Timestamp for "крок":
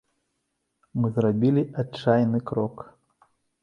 2.51-2.75